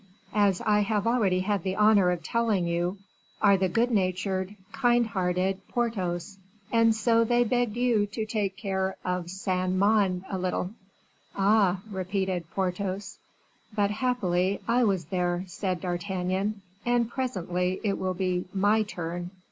as 0.33 0.61
I 0.61 0.79
have 0.79 1.05
already 1.05 1.41
had 1.41 1.61
the 1.61 1.75
honor 1.75 2.09
of 2.09 2.23
telling 2.23 2.65
you, 2.65 2.97
are 3.39 3.55
the 3.55 3.69
good 3.69 3.91
natured, 3.91 4.55
kind 4.71 5.05
hearted 5.05 5.61
Porthos; 5.67 6.39
and 6.71 6.95
so 6.95 7.23
they 7.23 7.43
begged 7.43 7.77
you 7.77 8.07
to 8.07 8.25
take 8.25 8.57
care 8.57 8.95
of 9.05 9.29
Saint 9.29 9.73
Mande 9.73 10.25
a 10.27 10.39
little." 10.39 10.71
"Ah!" 11.35 11.81
repeated 11.91 12.49
Porthos. 12.49 13.19
"But, 13.75 13.91
happily, 13.91 14.59
I 14.67 14.83
was 14.85 15.05
there," 15.05 15.43
said 15.45 15.81
D'Artagnan, 15.81 16.63
"and 16.83 17.07
presently 17.07 17.79
it 17.83 17.99
will 17.99 18.15
be 18.15 18.45
my 18.55 18.81
turn." 18.81 19.29